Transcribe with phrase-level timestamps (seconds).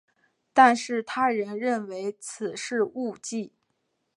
[0.51, 3.53] 但是他人认为此是误记。